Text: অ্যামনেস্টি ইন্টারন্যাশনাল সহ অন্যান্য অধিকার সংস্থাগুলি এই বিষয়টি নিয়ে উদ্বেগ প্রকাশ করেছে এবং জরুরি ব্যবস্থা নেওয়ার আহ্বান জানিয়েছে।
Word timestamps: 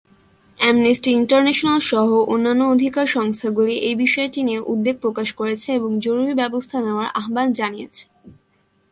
অ্যামনেস্টি 0.57 1.09
ইন্টারন্যাশনাল 1.11 1.79
সহ 1.91 2.07
অন্যান্য 2.27 2.61
অধিকার 2.65 3.05
সংস্থাগুলি 3.07 3.75
এই 3.79 3.95
বিষয়টি 3.95 4.39
নিয়ে 4.43 4.61
উদ্বেগ 4.67 4.95
প্রকাশ 4.99 5.27
করেছে 5.33 5.69
এবং 5.73 5.91
জরুরি 5.99 6.33
ব্যবস্থা 6.33 6.77
নেওয়ার 6.81 7.07
আহ্বান 7.15 7.47
জানিয়েছে। 7.53 8.03